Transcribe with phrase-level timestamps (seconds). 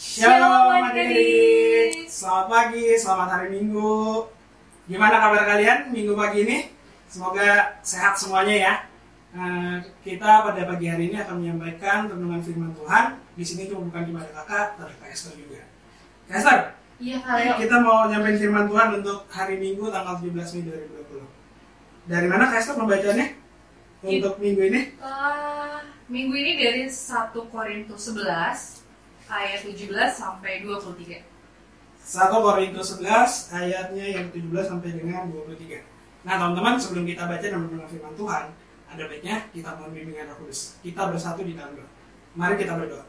[0.00, 1.12] Shalom adik-adik.
[1.12, 2.08] adik-adik.
[2.08, 4.24] Selamat pagi, selamat hari Minggu.
[4.88, 6.72] Gimana kabar kalian minggu pagi ini?
[7.04, 8.74] Semoga sehat semuanya ya.
[9.36, 13.20] Eh, kita pada pagi hari ini akan menyampaikan renungan firman Tuhan.
[13.36, 15.68] Di sini cuma bukan cuma ada kakak, tapi Kak Esther juga.
[16.32, 16.58] Kak Esther,
[16.96, 21.28] Iya kita mau nyampein firman Tuhan untuk hari Minggu tanggal 17 Mei 2020.
[22.08, 23.36] Dari mana Kak Esther membacanya?
[24.00, 24.96] Untuk minggu ini?
[24.96, 25.78] Eh,
[26.08, 28.80] minggu ini dari 1 Korintus 11
[29.30, 31.22] ayat 17 sampai 23.
[32.00, 36.26] 1 Korintus 11 ayatnya yang 17 sampai dengan 23.
[36.26, 38.44] Nah teman-teman sebelum kita baca dan mendengar firman Tuhan,
[38.90, 40.82] ada baiknya kita mohon bimbingan Roh Kudus.
[40.82, 41.88] Kita bersatu di dalam doa.
[42.34, 43.06] Mari kita berdoa.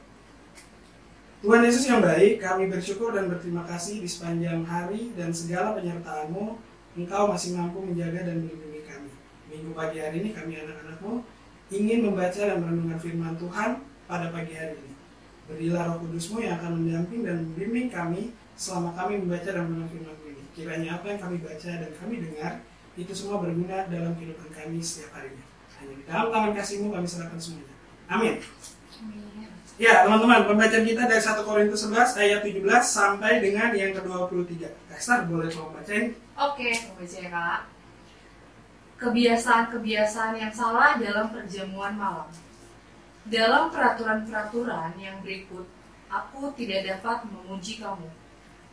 [1.41, 6.53] Tuhan Yesus yang baik, kami bersyukur dan berterima kasih di sepanjang hari dan segala penyertaan-Mu,
[7.01, 9.09] Engkau masih mampu menjaga dan melindungi kami.
[9.49, 11.25] Minggu pagi hari ini kami anak-anak-Mu
[11.73, 14.93] ingin membaca dan merenungkan firman Tuhan pada pagi hari ini.
[15.51, 20.15] Berilah roh kudusmu yang akan mendamping dan membimbing kami selama kami membaca dan mendengar firman
[20.23, 20.43] ini.
[20.55, 22.53] Kiranya apa yang kami baca dan kami dengar,
[22.95, 25.43] itu semua berguna dalam kehidupan kami setiap harinya.
[25.79, 27.75] Hanya di dalam tangan kasihmu kami serahkan semuanya.
[28.07, 28.35] Amin.
[29.81, 34.69] Ya teman-teman, pembacaan kita dari 1 Korintus 11 ayat 17 sampai dengan yang ke-23.
[34.93, 36.13] Kasar boleh tolong bacain?
[36.37, 37.61] Oke, mau baca ya Kak.
[39.01, 42.29] Kebiasaan-kebiasaan yang salah dalam perjamuan malam.
[43.29, 45.69] Dalam peraturan-peraturan yang berikut,
[46.09, 48.09] aku tidak dapat memuji kamu.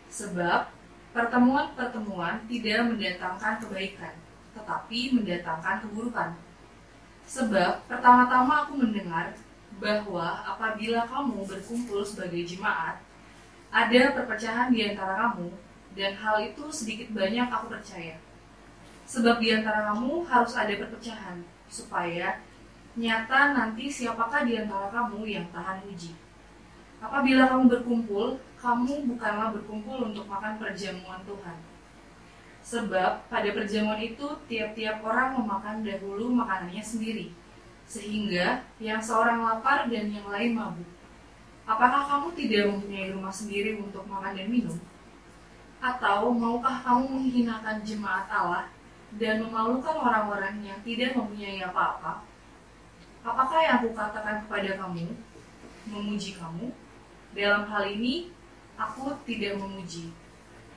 [0.09, 0.73] Sebab
[1.13, 4.15] pertemuan-pertemuan tidak mendatangkan kebaikan,
[4.57, 6.31] tetapi mendatangkan keburukan.
[7.29, 9.37] Sebab pertama-tama aku mendengar
[9.77, 13.05] bahwa apabila kamu berkumpul sebagai jemaat,
[13.69, 15.53] ada perpecahan di antara kamu,
[15.93, 18.17] dan hal itu sedikit banyak aku percaya.
[19.05, 22.41] Sebab di antara kamu harus ada perpecahan, supaya
[22.99, 26.19] nyata nanti siapakah di antara kamu yang tahan uji.
[26.99, 31.59] Apabila kamu berkumpul, kamu bukanlah berkumpul untuk makan perjamuan Tuhan.
[32.59, 37.31] Sebab pada perjamuan itu tiap-tiap orang memakan dahulu makanannya sendiri,
[37.87, 40.91] sehingga yang seorang lapar dan yang lain mabuk.
[41.71, 44.77] Apakah kamu tidak mempunyai rumah sendiri untuk makan dan minum?
[45.79, 48.67] Atau maukah kamu menghinakan jemaat Allah
[49.15, 52.28] dan memalukan orang-orang yang tidak mempunyai apa-apa?
[53.25, 55.07] Apakah yang aku katakan kepada kamu,
[55.91, 56.71] memuji kamu?
[57.35, 58.33] Dalam hal ini,
[58.79, 60.15] aku tidak memuji.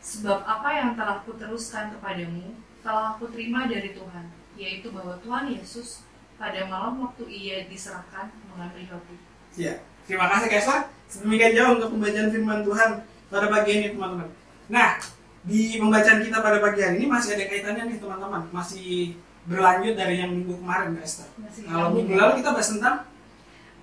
[0.01, 4.25] Sebab apa yang telah kuteruskan kepadamu, telah aku terima dari Tuhan,
[4.57, 6.01] yaitu bahwa Tuhan Yesus
[6.41, 9.15] pada malam waktu ia diserahkan mengambil roti.
[9.53, 9.77] Ya,
[10.09, 10.89] terima kasih Kaisar.
[11.05, 12.89] Sedemikian jauh untuk pembacaan firman Tuhan
[13.29, 14.29] pada pagi ini teman-teman.
[14.71, 14.97] Nah,
[15.45, 18.41] di pembacaan kita pada pagi hari ini masih ada kaitannya nih teman-teman.
[18.49, 19.13] Masih
[19.49, 21.29] berlanjut dari yang minggu kemarin Kaisar.
[21.41, 22.95] Masih Kalau minggu lalu kita bahas tentang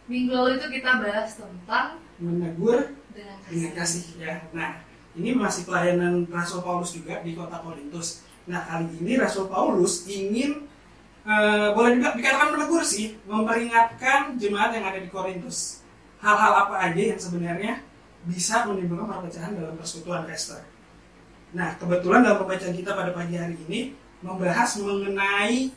[0.09, 4.41] Minggu lalu itu kita bahas tentang menegur dengan dengan kasih ya.
[4.57, 4.81] Nah,
[5.13, 8.25] ini masih pelayanan Rasul Paulus juga di kota Korintus.
[8.49, 10.65] Nah, kali ini Rasul Paulus ingin
[11.29, 15.85] eh, boleh juga dikatakan menegur sih, memperingatkan jemaat yang ada di Korintus.
[16.25, 17.85] Hal-hal apa aja yang sebenarnya
[18.25, 20.65] bisa menimbulkan perpecahan dalam persekutuan Kristen.
[21.53, 23.93] Nah, kebetulan dalam pembacaan kita pada pagi hari ini
[24.25, 25.71] membahas mengenai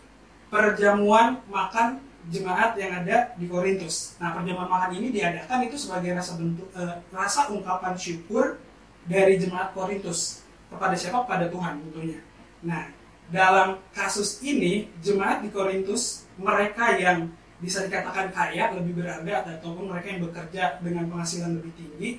[0.49, 4.19] perjamuan makan jemaat yang ada di Korintus.
[4.21, 8.61] Nah, perjamuan makan ini diadakan itu sebagai rasa bentuk eh, rasa ungkapan syukur
[9.09, 11.25] dari jemaat Korintus kepada siapa?
[11.25, 12.21] Pada Tuhan tentunya.
[12.61, 12.93] Nah,
[13.31, 17.31] dalam kasus ini jemaat di Korintus mereka yang
[17.61, 22.09] bisa dikatakan kaya, lebih berharga ataupun mereka yang bekerja dengan penghasilan lebih tinggi,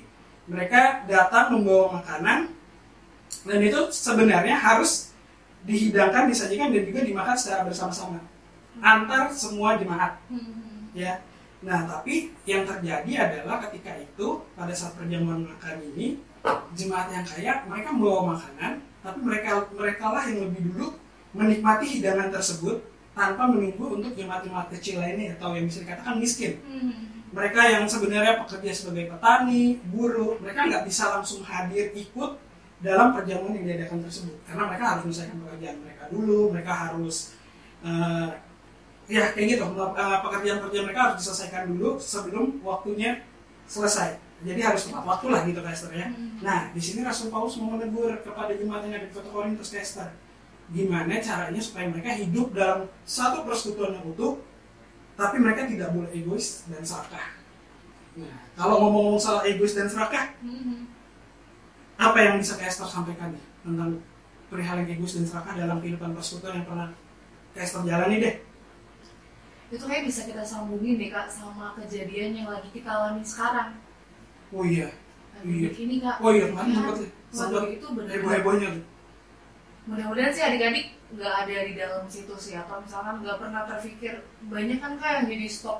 [0.47, 2.51] mereka datang membawa makanan
[3.43, 5.12] dan itu sebenarnya harus
[5.63, 8.19] dihidangkan, disajikan dan juga dimakan secara bersama-sama
[8.81, 10.89] antar semua jemaat Hmm.
[10.91, 11.21] ya.
[11.63, 16.19] Nah, tapi yang terjadi adalah ketika itu pada saat perjamuan makan ini
[16.75, 20.87] jemaat yang kaya mereka membawa makanan, tapi mereka mereka lah yang lebih dulu
[21.31, 22.83] menikmati hidangan tersebut
[23.15, 26.59] tanpa menunggu untuk jemaat-jemaat kecil lainnya atau yang bisa dikatakan miskin.
[26.67, 27.23] Hmm.
[27.33, 32.37] Mereka yang sebenarnya pekerja sebagai petani, buruh, mereka nggak bisa langsung hadir ikut
[32.83, 37.15] dalam perjamuan yang diadakan tersebut karena mereka harus menyelesaikan pekerjaan mereka dulu, mereka harus
[37.79, 38.29] eh,
[39.07, 43.23] ya kayak gitu eh, pekerjaan-pekerjaan mereka harus diselesaikan dulu sebelum waktunya
[43.65, 44.19] selesai.
[44.43, 46.11] Jadi harus tepat waktu lah gitu Kester ya.
[46.11, 46.43] Hmm.
[46.43, 50.11] Nah di sini Rasul Paulus mau menegur kepada jemaat yang ada di kota Korintus Kester.
[50.67, 54.43] Gimana caranya supaya mereka hidup dalam satu persekutuan yang utuh,
[55.15, 57.39] tapi mereka tidak boleh egois dan serakah.
[58.19, 60.92] Nah, kalau ngomong-ngomong soal egois dan serakah, Hmm.
[62.03, 63.89] Apa yang bisa Kester sampaikan nih tentang
[64.51, 66.89] perihal yang egois dan serakah dalam kehidupan persekutuan yang pernah
[67.55, 68.35] Kester jalani deh?
[69.71, 73.79] Itu kayak bisa kita sambungin deh kak sama kejadian yang lagi kita alami sekarang.
[74.53, 74.93] Oh iya,
[75.41, 75.69] Iya.
[75.75, 76.75] ini kak oh iya kemarin Kan?
[76.77, 76.95] sempat
[77.33, 78.85] sempat Waduh, itu benar heboh hebohnya tuh
[79.83, 84.13] mudah-mudahan sih adik-adik nggak ada di dalam situ sih atau misalkan nggak pernah terpikir
[84.47, 85.79] banyak kan kak yang jadi stok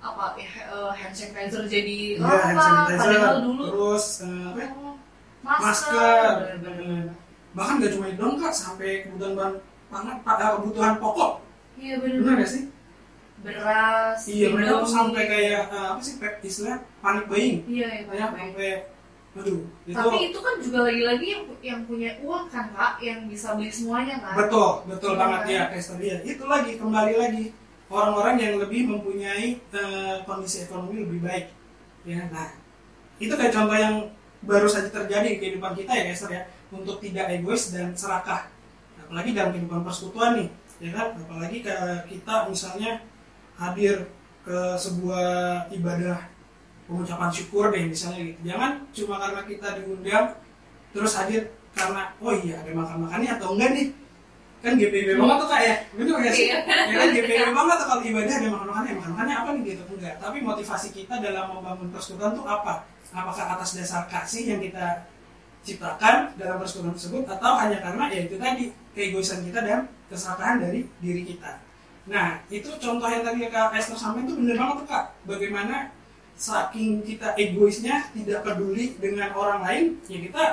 [0.00, 4.89] apa eh, hand sanitizer jadi iya oh, hand apa, padahal dulu terus apa ya, oh,
[5.42, 5.64] masker.
[5.64, 7.04] Masker.
[7.50, 9.54] Bahkan gak cuma itu dong kak sampai kebutuhan bahan
[9.90, 11.32] pangan pa- kebutuhan pokok.
[11.80, 12.64] Iya benar benar gak sih?
[13.40, 16.14] Beras iya mereka tuh sampai kayak eh, apa sih
[16.44, 17.64] istilah panik buying.
[17.64, 18.72] Iya iya ya sampai
[19.30, 23.54] aduh itu tapi itu kan juga lagi-lagi yang, yang punya uang kan kak yang bisa
[23.54, 25.48] beli semuanya kan betul betul Iya banget kan?
[25.54, 26.16] ya Esther ya.
[26.26, 27.44] Itu lagi kembali lagi
[27.88, 31.46] orang-orang yang lebih mempunyai eh, kondisi ekonomi lebih baik.
[32.04, 32.50] Ya nah
[33.22, 33.96] itu kayak contoh yang
[34.40, 36.42] baru saja terjadi di kehidupan kita ya Esther ya.
[36.70, 38.48] Untuk tidak egois dan serakah.
[39.02, 40.48] Apalagi dalam kehidupan persekutuan nih
[40.80, 41.06] ya kan?
[41.18, 41.76] Apalagi ke
[42.08, 43.02] kita misalnya
[43.60, 44.08] hadir
[44.40, 46.16] ke sebuah ibadah
[46.88, 48.40] pengucapan syukur deh misalnya gitu.
[48.48, 50.26] Jangan cuma karena kita diundang
[50.90, 53.88] terus hadir karena oh iya ada makan makannya atau enggak nih?
[54.60, 55.74] Kan GPB banget tuh kak ya?
[55.96, 56.46] Bener gak sih?
[56.52, 56.58] Iya.
[56.68, 59.82] ya kan GPB banget tuh kalau ibadah ada makan makannya makan makannya apa nih gitu?
[59.96, 60.14] Enggak.
[60.18, 62.74] Tapi motivasi kita dalam membangun persekutuan tuh apa
[63.10, 65.06] apakah atas dasar kasih yang kita
[65.60, 68.64] ciptakan dalam persekutuan tersebut atau hanya karena ya itu tadi
[68.96, 71.60] keegoisan kita dan keserakahan dari diri kita.
[72.08, 75.04] Nah itu contoh yang tadi kak Esther sampaikan tuh bener banget tuh kak.
[75.28, 75.76] Bagaimana
[76.40, 80.44] saking kita egoisnya tidak peduli dengan orang lain ya kita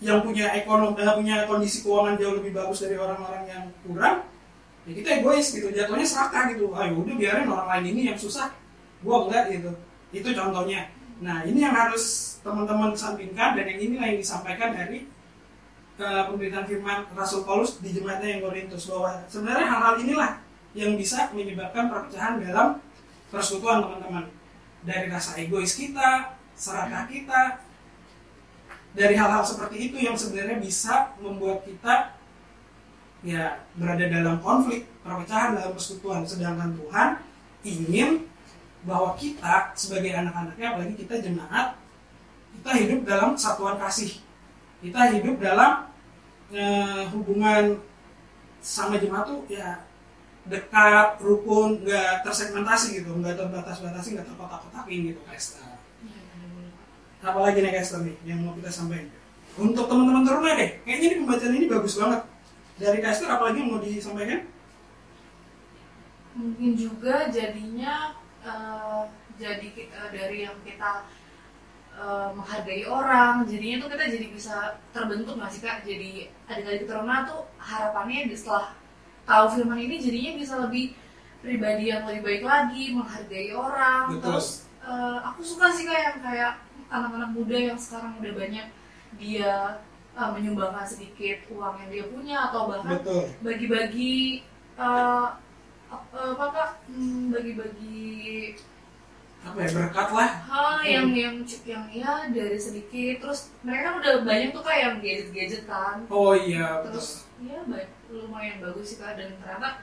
[0.00, 4.24] yang punya ekonomi eh, punya kondisi keuangan jauh lebih bagus dari orang-orang yang kurang
[4.88, 5.68] ya kita egois gitu.
[5.68, 6.72] Jatuhnya serakah gitu.
[6.72, 8.48] Ayo udah biarin orang lain ini yang susah
[9.04, 9.70] gua enggak gitu.
[10.16, 15.08] Itu contohnya nah ini yang harus teman-teman sampingkan dan yang inilah yang disampaikan dari
[15.96, 20.32] eh, pemberitaan firman Rasul Paulus di jemaatnya yang Korintus bahwa sebenarnya hal-hal inilah
[20.76, 22.84] yang bisa menyebabkan perpecahan dalam
[23.32, 24.24] persekutuan teman-teman.
[24.84, 27.64] Dari rasa egois kita serakah kita
[28.96, 32.16] dari hal-hal seperti itu yang sebenarnya bisa membuat kita
[33.24, 36.22] ya berada dalam konflik perpecahan dalam persekutuan.
[36.24, 37.08] Sedangkan Tuhan
[37.66, 38.24] ingin
[38.86, 41.74] bahwa kita sebagai anak-anaknya apalagi kita jemaat
[42.56, 44.22] kita hidup dalam satuan kasih.
[44.80, 45.90] Kita hidup dalam
[46.54, 47.82] eh, hubungan
[48.62, 49.82] sama jemaat tuh ya
[50.46, 55.66] dekat rukun nggak tersegmentasi gitu nggak terbatas-batasi nggak terkotak-kotakin gitu Esther.
[56.06, 56.70] Iya,
[57.26, 59.10] apalagi nih Esther nih yang mau kita sampaikan.
[59.58, 62.20] Untuk teman-teman teruna deh kayaknya ini pembacaan ini bagus banget.
[62.76, 64.40] Dari Esther apalagi yang mau disampaikan?
[66.36, 68.12] Mungkin juga jadinya
[68.46, 69.02] eh,
[69.36, 71.04] jadi eh, dari yang kita
[71.98, 74.56] eh, menghargai orang jadinya tuh kita jadi bisa
[74.94, 75.82] terbentuk nggak sih kak?
[75.82, 78.72] Jadi adik-adik teruna tuh harapannya setelah
[79.26, 80.94] tahu firman ini jadinya bisa lebih
[81.42, 84.04] pribadi yang lebih baik lagi menghargai orang.
[84.16, 84.22] Betul.
[84.22, 84.48] terus
[84.86, 86.52] eh, aku suka sih kak yang kayak
[86.86, 88.66] anak-anak muda yang sekarang udah banyak
[89.18, 89.82] dia
[90.14, 93.02] eh, menyumbangkan sedikit uang yang dia punya atau bahkan
[93.42, 94.46] bagi-bagi
[95.86, 96.70] ap- apa kak?
[96.88, 98.54] Hmm, bagi-bagi
[99.42, 100.30] apa ya berkat lah.
[100.42, 103.22] Hal yang yang yang ya dari sedikit.
[103.22, 106.02] Terus mereka kan udah banyak tuh kak yang gadget-gadget kan.
[106.08, 106.98] Oh iya betul.
[106.98, 109.14] terus ya baik lumayan bagus sih kak.
[109.14, 109.78] Dan ternyata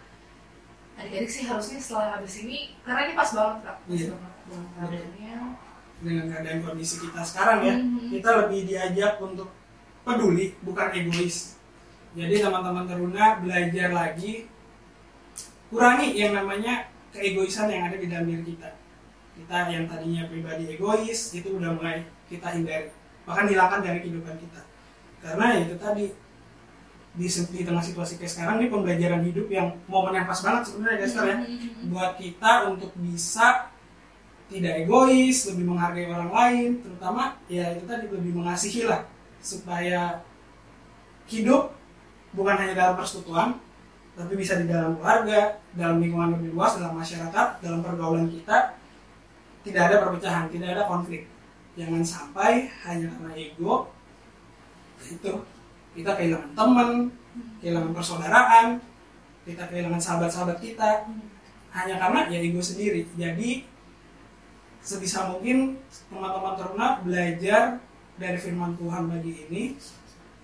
[0.93, 3.77] adik-adik sih harusnya setelah habis ini karena ini pas banget kak.
[3.79, 4.07] Pas Iya.
[4.11, 4.31] banget.
[4.43, 5.35] Dengan keadaannya.
[6.03, 8.11] Dengan keadaan kondisi kita sekarang ya Mhm.
[8.11, 9.49] kita lebih diajak untuk
[10.03, 11.55] peduli bukan egois.
[12.13, 14.51] Jadi teman-teman teruna belajar lagi
[15.73, 18.69] kurangi yang namanya keegoisan yang ada di dalam diri kita.
[19.33, 22.93] Kita yang tadinya pribadi egois itu udah mulai kita hindari.
[23.25, 24.61] Bahkan hilangkan dari kehidupan kita.
[25.25, 26.05] Karena ya itu tadi
[27.13, 30.97] di, di tengah situasi kayak sekarang ini pembelajaran hidup yang momen yang pas banget sebenarnya
[31.01, 31.37] guys ya.
[31.37, 31.93] Mhm.
[31.93, 33.69] buat kita untuk bisa
[34.49, 39.01] tidak egois, lebih menghargai orang lain, terutama ya itu tadi lebih mengasihi lah
[39.41, 40.21] supaya
[41.25, 41.73] hidup
[42.37, 43.57] bukan hanya dalam persekutuan,
[44.13, 48.77] tapi bisa di dalam keluarga, dalam lingkungan lebih luas, dalam masyarakat, dalam pergaulan kita
[49.65, 51.25] tidak ada perpecahan, tidak ada konflik.
[51.73, 53.89] Jangan sampai hanya karena ego
[55.01, 55.31] itu
[55.97, 57.09] kita kehilangan teman,
[57.57, 58.67] kehilangan persaudaraan,
[59.49, 61.09] kita kehilangan sahabat-sahabat kita,
[61.73, 63.09] hanya karena ya ego sendiri.
[63.17, 63.65] Jadi
[64.83, 67.81] sebisa mungkin teman-teman teruna belajar
[68.21, 69.63] dari firman Tuhan bagi ini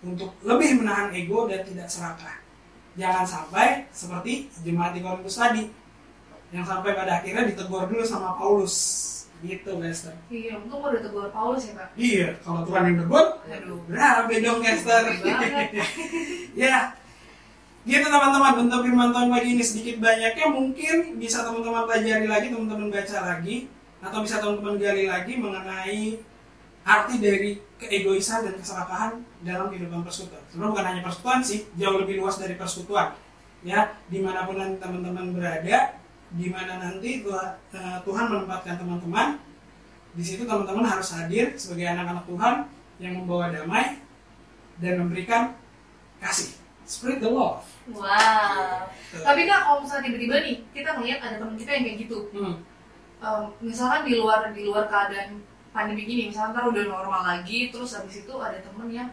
[0.01, 2.48] untuk lebih menahan ego dan tidak serakah.
[2.97, 5.69] Jangan sampai seperti jemaat di Korintus tadi
[6.49, 9.05] yang sampai pada akhirnya ditegur dulu sama Paulus.
[9.39, 10.11] Gitu, Esther.
[10.27, 14.59] iya untung udah tegur Paulus ya kak Iya, kalau Tuhan yang tegur, aduh berabe dong,
[14.59, 15.15] banget.
[16.67, 16.91] ya
[17.87, 22.91] gitu teman-teman untuk firman Tuhan pagi ini sedikit banyaknya mungkin bisa teman-teman pelajari lagi teman-teman
[22.91, 23.71] baca lagi
[24.03, 26.03] atau bisa teman-teman gali lagi mengenai
[26.83, 29.11] arti dari keegoisan dan keserakahan
[29.43, 30.43] dalam kehidupan persekutuan.
[30.51, 33.15] Sebenarnya bukan hanya persekutuan sih, jauh lebih luas dari persekutuan.
[33.63, 35.99] Ya, di mana pun teman-teman berada,
[36.31, 39.39] di mana nanti Tuhan, eh, Tuhan menempatkan teman-teman,
[40.15, 42.55] di situ teman-teman harus hadir sebagai anak-anak Tuhan
[42.99, 43.99] yang membawa damai
[44.79, 45.55] dan memberikan
[46.19, 46.55] kasih.
[46.89, 47.61] Spread the love.
[47.93, 48.89] Wow.
[49.13, 49.21] Tuh.
[49.21, 52.55] Tapi kak kalau misalnya tiba-tiba nih kita ngeliat ada teman kita yang kayak gitu, Hmm.
[53.19, 57.93] Em, misalkan di luar di luar keadaan pandemi gini, misalkan ntar udah normal lagi, terus
[57.93, 59.09] habis itu ada temen yang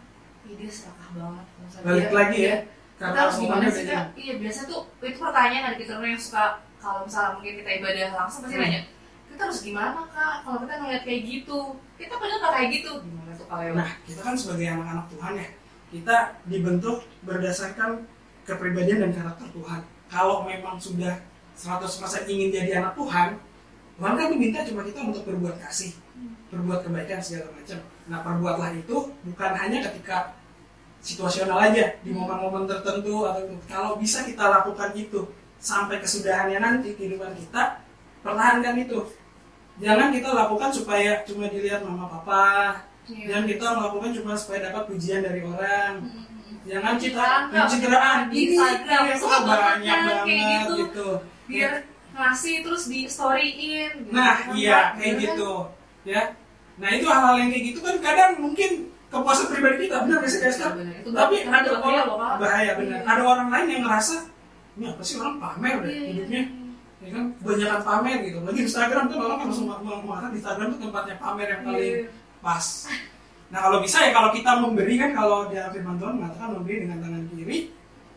[0.47, 1.47] dia serakah banget.
[1.59, 2.57] Misalnya Balik dia- lagi ya, iya.
[2.97, 4.05] Kita harus gimana sih kak?
[4.17, 6.45] Iya biasa tuh itu pertanyaan ada kita yang suka
[6.81, 8.65] kalau misalnya mungkin kita ibadah langsung pasti Hmm.
[8.65, 8.83] nanya
[9.27, 11.59] kita harus gimana kak kalau kita ngeliat kayak gitu
[12.01, 15.49] kita padahal nggak kayak gitu gimana tuh kalau Nah, kita kan sebagai anak-anak Tuhan ya,
[15.93, 16.17] kita
[16.49, 17.91] dibentuk berdasarkan
[18.49, 19.81] kepribadian dan karakter Tuhan.
[20.07, 21.21] Kalau memang sudah
[21.53, 23.37] 100% ingin jadi anak Tuhan,
[23.97, 25.97] Tuhan kan minta cuma kita untuk berbuat kasih,
[26.53, 27.81] berbuat kebaikan segala macam.
[28.07, 30.37] Nah, perbuatlah itu bukan hanya ketika
[31.01, 35.25] situasional aja di momen-momen tertentu atau kalau bisa kita lakukan itu
[35.57, 37.81] sampai kesudahannya nanti kehidupan kita
[38.21, 39.07] pertahankan itu
[39.79, 43.25] jangan kita lakukan supaya cuma dilihat mama papa Iya.
[43.31, 45.93] Jangan kita melakukan cuma supaya dapat pujian dari orang.
[46.03, 46.25] Hmm.
[46.67, 48.21] Jangan kita Pencitraan,
[49.23, 50.75] tuh Kak, banyak banyak banget kayak gitu.
[50.83, 51.09] gitu.
[51.47, 51.73] biar
[52.17, 54.13] ngasih terus di storyin gitu.
[54.13, 54.87] Nah, Kan, iya Kak?
[54.97, 55.23] kayak kan?
[55.23, 55.53] gitu.
[56.03, 56.23] Ya.
[56.77, 58.71] Nah, itu hal-hal yang kayak gitu kan kadang mungkin
[59.07, 62.07] kepuasan pribadi kita benar nggak sih itu Tapi ada orang
[62.37, 62.99] bahaya benar.
[63.01, 63.07] Iya.
[63.07, 64.17] Ada orang lain yang ngerasa
[64.77, 66.43] ini apa sih orang pamer deh Iya, hidupnya.
[66.43, 66.65] iya.
[66.97, 68.39] Ya kan kebanyakan pamer gitu.
[68.43, 72.09] Lagi Instagram tuh orang kan langsung mengatakan Instagram tuh tempatnya pamer yang paling Iya.
[72.41, 72.67] pas.
[73.47, 76.99] Nah kalau bisa ya kalau kita memberi kan kalau dalam firman Tuhan mengatakan memberi dengan
[76.99, 77.59] tangan kiri,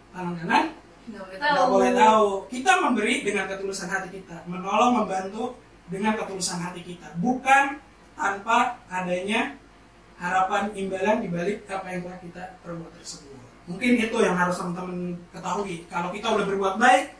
[0.10, 0.64] tangan kanan
[1.10, 1.72] Nggak boleh nggak tahu.
[1.74, 2.30] boleh tahu.
[2.54, 5.58] Kita memberi dengan ketulusan hati kita, menolong, membantu
[5.90, 7.82] dengan ketulusan hati kita, bukan
[8.14, 9.58] tanpa adanya
[10.20, 13.40] harapan imbalan di balik apa yang telah kita perbuat tersebut.
[13.70, 15.86] Mungkin itu yang harus teman-teman ketahui.
[15.88, 17.16] Kalau kita udah berbuat baik,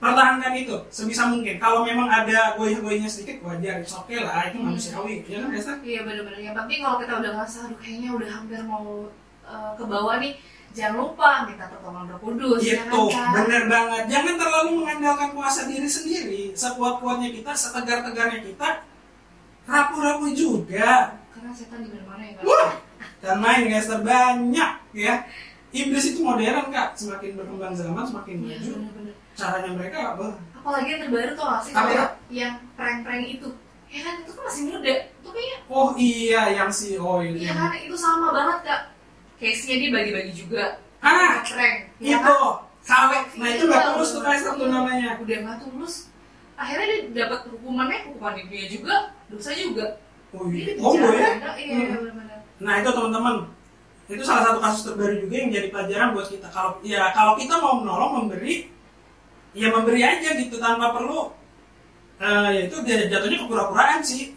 [0.00, 1.60] pertahankan itu sebisa mungkin.
[1.60, 5.52] Kalau memang ada goyah-goyahnya sedikit wajar, it's okay lah, itu manusiawi, ya kan?
[5.84, 6.40] Iya bener-bener.
[6.40, 9.12] Yang penting kalau kita udah ngerasa, aduh kayaknya udah hampir mau
[9.44, 10.32] eh, ke bawah nih,
[10.70, 12.60] jangan lupa minta pertolongan Roh Kudus.
[12.62, 14.02] ya Gitu, kan, bener banget.
[14.06, 16.42] Jangan terlalu mengandalkan kuasa diri sendiri.
[16.52, 18.68] Sekuat-kuatnya kita, setegar-tegarnya kita,
[19.64, 21.18] rapuh-rapuh juga.
[21.30, 22.40] Karena setan di mana ya?
[22.42, 22.70] Wah,
[23.18, 25.14] dan main guys terbanyak ya.
[25.70, 28.70] Iblis itu modern kak, semakin berkembang zaman semakin Iya maju.
[28.74, 29.14] bener-bener.
[29.32, 30.26] Caranya mereka apa?
[30.52, 32.04] Apalagi yang terbaru tuh sih Apa ya?
[32.28, 33.48] yang prank-prank itu.
[33.86, 34.94] Ya kan itu kan masih muda.
[35.14, 37.46] Itu kayaknya Oh iya, yang si oh ini.
[37.46, 38.82] Iya kan itu sama banget kak.
[39.40, 40.64] Case-nya dia bagi-bagi juga.
[41.00, 41.96] Ah, prank.
[41.96, 42.20] ya itu.
[42.20, 42.68] kan?
[42.80, 45.16] Kalau nah itu nggak Iya, tulus tuh kayak satu namanya.
[45.20, 45.94] Udah nggak tulus.
[46.60, 48.94] Akhirnya dia dapat hukumannya, hukuman di dunia juga,
[49.32, 49.86] dosa juga.
[50.30, 51.30] Oh iya, oh penjara, ya.
[51.40, 51.88] ada, Iya Hmm.
[52.04, 52.38] benar-benar.
[52.60, 53.34] Nah itu teman-teman,
[54.06, 56.48] itu salah satu kasus terbaru juga yang jadi pelajaran buat kita.
[56.52, 58.68] Kalau ya kalau kita mau menolong memberi,
[59.56, 61.32] ya memberi aja gitu tanpa perlu.
[62.20, 64.36] eh ya itu dia jatuhnya kepura-puraan sih,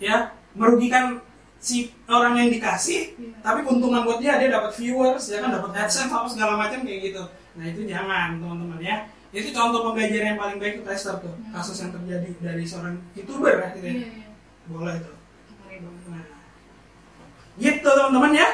[0.00, 1.20] ya merugikan
[1.64, 3.40] si orang yang dikasih, Iya.
[3.40, 7.00] tapi keuntungan buat dia dia dapat viewers, ya kan dapat adsense apa segala macam kayak
[7.08, 7.24] gitu.
[7.56, 9.08] Nah itu jangan teman-teman ya.
[9.32, 11.50] Itu contoh pembelajaran yang paling baik itu Tester tuh Hmm.
[11.50, 13.94] kasus yang terjadi dari seorang youtuber ya, gitu ya.
[13.96, 14.28] Iya, iya.
[14.68, 15.16] Boleh tuh.
[16.06, 16.24] Nah,
[17.56, 18.48] gitu teman-teman ya.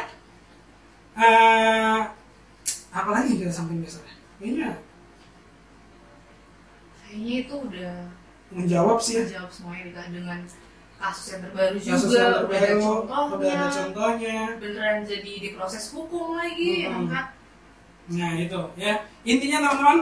[1.13, 1.99] Eh,
[2.91, 4.15] apa lagi kita sampaikan biasanya?
[4.39, 4.73] Ini ya,
[7.03, 7.95] Kayaknya itu udah
[8.51, 9.23] menjawab sih ya.
[9.27, 10.39] menjawab semuanya dengan
[11.01, 14.39] kasus yang terbaru juga, Kasus yang udah ada terbaru, contohnya, udah ada contohnya.
[14.61, 17.09] beneran jadi diproses hukum lagi, Hmm.
[17.09, 17.23] ya?
[18.11, 18.95] Nah itu ya.
[19.25, 19.99] Intinya teman-teman,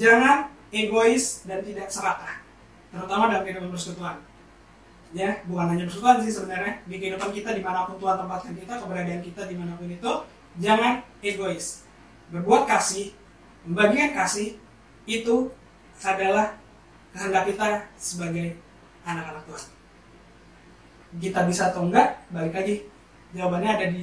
[0.00, 0.38] jangan
[0.72, 2.40] egois dan tidak serakah.
[2.88, 4.16] Terutama dalam kehidupan persekutuan.
[5.12, 6.80] Ya, bukan hanya persekutuan sih sebenarnya.
[6.88, 10.12] Di kehidupan kita di mana pun Tuhan tempatkan kita, keberadaan kita di mana pun itu,
[10.58, 11.84] jangan egois.
[12.32, 13.12] Berbuat kasih,
[13.68, 14.56] membagikan kasih,
[15.04, 15.52] itu
[16.02, 16.56] adalah
[17.14, 18.58] kehendak kita sebagai
[19.06, 19.75] anak-anak Tuhan.
[21.14, 22.82] Kita bisa atau enggak, balik lagi.
[23.32, 24.02] Jawabannya ada di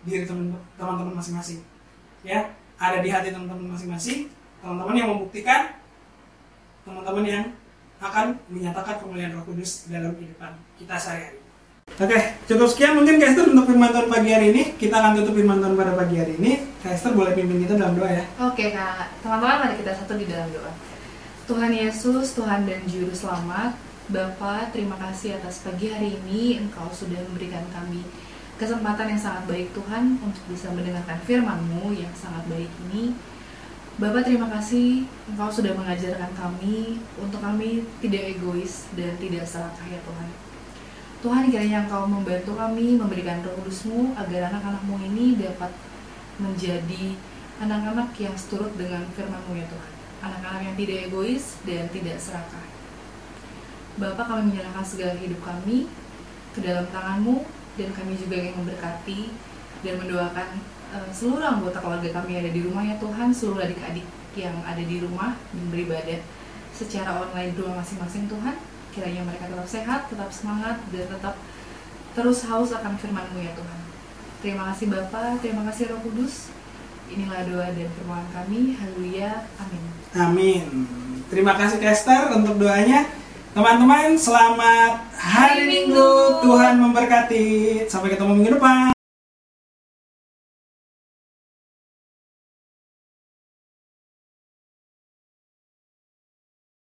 [0.00, 1.60] diri teman- teman-teman masing-masing
[2.24, 2.48] ya
[2.80, 4.28] ada di hati teman-teman masing-masing
[4.60, 5.76] teman-teman yang membuktikan
[6.84, 7.44] teman-teman yang
[8.00, 11.36] akan menyatakan kemuliaan Roh Kudus dalam kehidupan kita sehari-hari.
[12.00, 12.16] Oke,
[12.48, 14.62] cukup sekian mungkin Kak Esther untuk firman Tuhan pagi hari ini.
[14.80, 16.64] Kita akan tutup firman Tuhan pada pagi hari ini.
[16.80, 18.24] Kak Esther boleh pimpin kita dalam doa ya.
[18.40, 20.72] Oke kak, teman-teman mari kita satu di dalam doa.
[21.44, 23.76] Tuhan Yesus, Tuhan dan Juru Selamat,
[24.10, 28.02] Bapa, terima kasih atas pagi hari ini Engkau sudah memberikan kami
[28.58, 33.14] kesempatan yang sangat baik Tuhan untuk bisa mendengarkan firman-Mu yang sangat baik ini.
[34.02, 40.02] Bapak terima kasih Engkau sudah mengajarkan kami untuk kami tidak egois dan tidak serakah ya
[40.02, 40.28] Tuhan.
[41.22, 45.70] Tuhan kiranya Engkau membantu kami, memberikan roh kudusmu agar anak-anakmu ini dapat
[46.42, 47.14] menjadi
[47.62, 49.92] anak-anak yang seturut dengan firman-Mu ya Tuhan.
[50.18, 52.79] Anak-anak yang tidak egois dan tidak serakah.
[53.98, 55.90] Bapak kami menyerahkan segala hidup kami
[56.54, 57.42] ke dalam tangan-Mu
[57.78, 59.20] dan kami juga ingin memberkati
[59.80, 60.48] dan mendoakan
[60.94, 64.06] eh, seluruh anggota keluarga kami yang ada di rumah ya Tuhan, seluruh adik-adik
[64.38, 66.20] yang ada di rumah dan beribadah
[66.70, 68.56] secara online rumah masing-masing Tuhan.
[68.90, 71.34] Kiranya mereka tetap sehat, tetap semangat, dan tetap
[72.14, 73.80] terus haus akan firman-Mu ya Tuhan.
[74.40, 76.50] Terima kasih Bapa, terima kasih Roh Kudus.
[77.10, 78.78] Inilah doa dan permohonan kami.
[78.78, 79.50] Haleluya.
[79.58, 79.82] Amin.
[80.14, 80.64] Amin.
[81.26, 83.06] Terima kasih Kester untuk doanya.
[83.50, 85.66] Teman-teman, selamat hari.
[85.66, 86.38] Minggu.
[86.38, 87.82] Tuhan memberkati.
[87.90, 88.94] Sampai ketemu minggu depan.